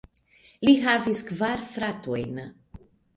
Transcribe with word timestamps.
Li 0.67 0.71
havis 0.85 1.19
kvar 1.27 1.61
fratojn. 1.73 2.41